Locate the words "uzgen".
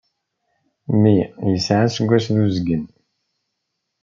2.45-2.83